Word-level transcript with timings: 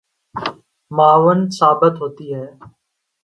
معاون 0.91 1.39
ثابت 1.49 1.93
ہوتی 2.01 2.33
ہیں 2.33 2.49